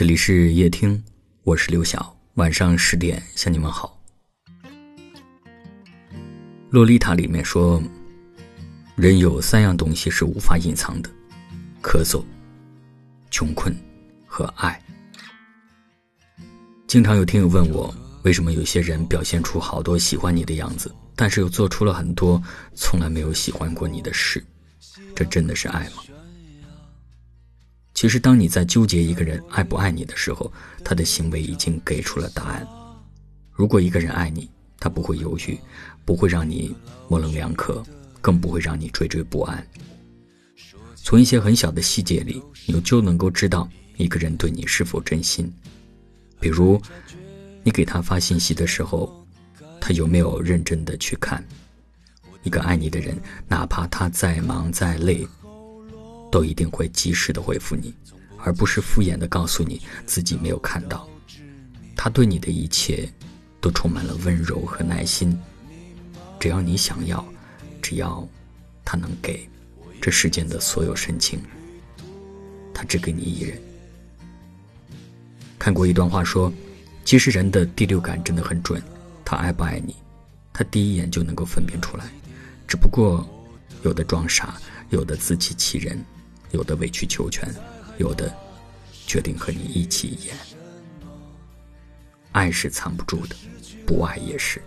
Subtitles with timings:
[0.00, 1.04] 这里是夜听，
[1.42, 2.16] 我是刘晓。
[2.36, 4.02] 晚上十点向你们好。
[6.70, 7.82] 洛丽塔里面说，
[8.96, 11.10] 人有三样东西是无法隐藏的：
[11.82, 12.24] 咳嗽、
[13.30, 13.76] 穷困
[14.26, 14.82] 和爱。
[16.86, 22.42] 经常有听友问我，为什么有些人表现出好多喜欢你的样子，但是又做出了很多
[22.74, 24.42] 从来没有喜欢过你的事？
[25.14, 26.02] 这真的是爱吗？
[28.00, 30.50] 其实，当你在纠结一个人爱不爱你的时候，
[30.82, 32.66] 他的行为已经给出了答案。
[33.52, 34.48] 如果一个人爱你，
[34.78, 35.58] 他不会犹豫，
[36.06, 36.74] 不会让你
[37.08, 37.84] 模棱两可，
[38.22, 39.62] 更不会让你惴惴不安。
[40.96, 45.52] 从一些很小的细节里，你就能够知道一个人对你是否真心。
[46.40, 46.80] 比如，
[47.62, 49.14] 你给他发信息的时候，
[49.78, 51.44] 他有没有认真的去看？
[52.44, 53.14] 一个爱你的人，
[53.46, 55.28] 哪怕他再忙再累。
[56.30, 57.94] 都一定会及时的回复你，
[58.38, 61.08] 而不是敷衍的告诉你自己没有看到。
[61.96, 63.06] 他对你的一切，
[63.60, 65.38] 都充满了温柔和耐心。
[66.38, 67.22] 只要你想要，
[67.82, 68.26] 只要
[68.84, 69.46] 他能给，
[70.00, 71.40] 这世间的所有深情，
[72.72, 73.60] 他只给你一人。
[75.58, 76.50] 看过一段话说，
[77.04, 78.82] 其实人的第六感真的很准，
[79.24, 79.94] 他爱不爱你，
[80.54, 82.06] 他第一眼就能够分辨出来。
[82.66, 83.28] 只不过，
[83.82, 86.02] 有的装傻，有的自欺欺人。
[86.52, 87.48] 有的委曲求全，
[87.98, 88.34] 有的
[89.06, 90.36] 决定和你一起演。
[92.32, 93.36] 爱是藏不住的，
[93.86, 94.62] 不爱也是。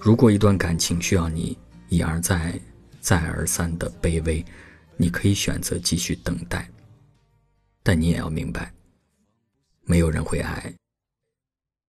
[0.00, 1.56] 如果一段感情需要你
[1.88, 2.58] 一而再、
[3.00, 4.44] 再而三的卑微，
[4.96, 6.68] 你可以选择继续等待，
[7.82, 8.72] 但你也要明白，
[9.82, 10.74] 没有人会爱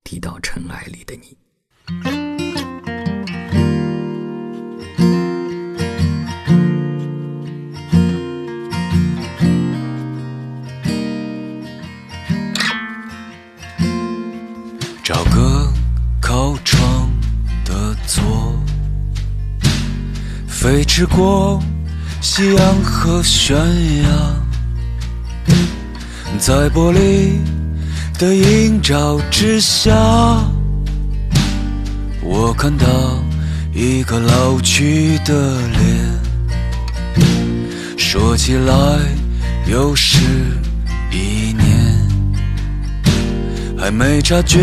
[0.03, 1.37] 低到尘埃里的你。
[15.13, 15.69] 找个
[16.21, 17.11] 靠窗
[17.65, 18.23] 的座，
[20.47, 21.61] 飞驰过
[22.21, 23.57] 夕阳和悬
[24.03, 24.09] 崖，
[26.39, 27.33] 在玻璃
[28.17, 29.91] 的映照之下，
[32.23, 32.85] 我看到
[33.73, 35.59] 一个老去的
[37.17, 37.27] 脸，
[37.97, 38.73] 说起来
[39.67, 40.17] 又是
[41.11, 41.60] 一年。
[43.81, 44.59] 还没察觉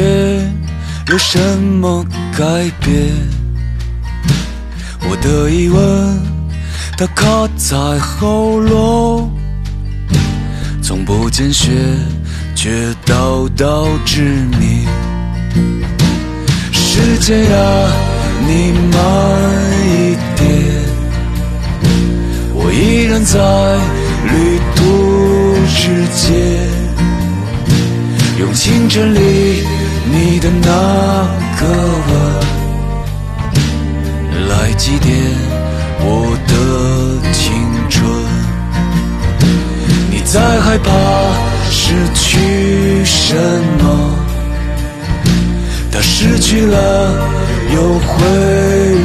[1.09, 2.05] 有什么
[2.39, 2.45] 改
[2.81, 3.12] 变，
[5.01, 6.23] 我的疑问
[6.97, 7.27] 它卡
[7.57, 9.28] 在喉咙，
[10.81, 11.73] 从不见血
[12.55, 12.71] 却
[13.05, 14.23] 道道致
[14.61, 14.87] 命。
[16.71, 17.91] 时间呀，
[18.47, 19.01] 你慢
[19.83, 20.47] 一点，
[22.55, 23.37] 我依然在
[24.28, 24.97] 旅途
[28.91, 29.21] 这里
[30.10, 30.66] 你的那
[31.60, 31.66] 个
[32.09, 32.10] 吻
[34.49, 35.06] 来祭奠
[36.00, 36.06] 我
[36.49, 36.53] 的
[37.32, 37.44] 青
[37.91, 38.00] 春。
[40.10, 40.91] 你在害怕
[41.71, 43.37] 失去什
[43.78, 43.84] 么？
[45.93, 46.77] 他失去了
[47.75, 48.16] 又会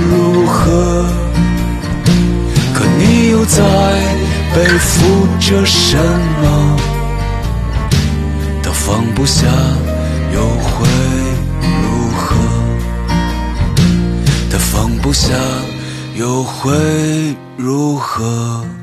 [0.10, 1.06] 如何？
[2.74, 3.62] 可你又在
[4.56, 5.98] 背负着什
[6.42, 6.80] 么？
[8.86, 9.48] 放不下
[10.34, 10.86] 又会
[11.82, 12.36] 如何？
[14.52, 15.34] 他放不下
[16.16, 16.70] 又会
[17.56, 18.83] 如何？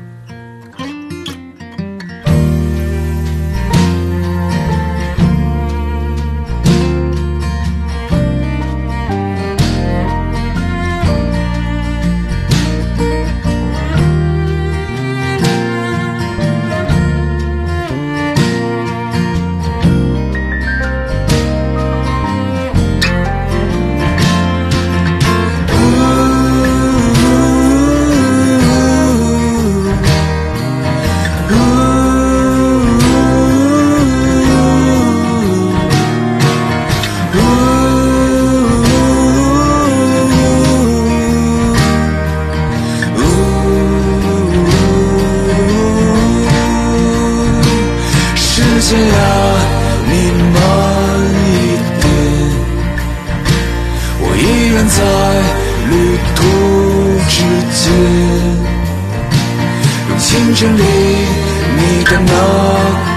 [60.61, 62.33] 整里你的那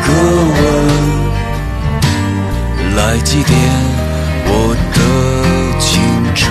[0.06, 0.08] 个
[0.56, 0.58] 吻，
[2.96, 3.52] 来祭奠
[4.46, 4.50] 我
[4.94, 4.98] 的
[5.78, 5.84] 青
[6.34, 6.42] 春。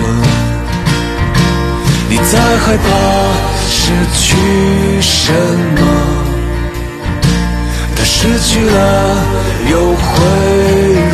[2.08, 2.86] 你在害怕
[3.68, 3.74] 失
[4.14, 4.22] 去
[5.00, 5.32] 什
[5.74, 5.82] 么？
[7.96, 8.78] 他失去了
[9.72, 10.06] 又会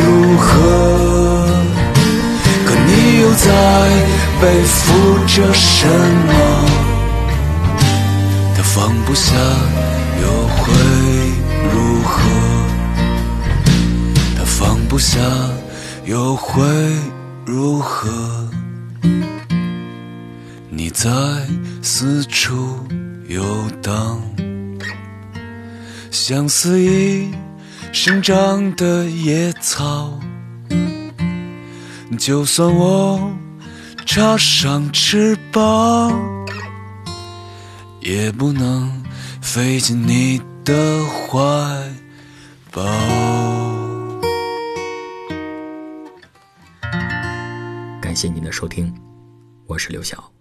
[0.03, 0.05] 如
[0.37, 0.47] 何？
[2.67, 2.89] 可你
[3.21, 3.49] 又在
[4.39, 4.77] 背负
[5.25, 6.20] 着什么？
[9.11, 9.35] 不下，
[10.21, 10.71] 又会
[11.73, 12.23] 如何？
[14.37, 15.19] 他放不下，
[16.05, 16.63] 又会
[17.45, 18.09] 如何？
[20.69, 21.11] 你在
[21.81, 22.79] 四处
[23.27, 23.43] 游
[23.83, 24.21] 荡，
[26.09, 27.29] 像肆意
[27.91, 30.17] 生长的野草。
[32.17, 33.29] 就算我
[34.05, 36.17] 插上翅膀，
[38.01, 38.91] 也不能
[39.41, 41.39] 飞进你的怀
[42.71, 42.81] 抱。
[48.01, 48.93] 感谢您的收听，
[49.67, 50.40] 我是刘晓。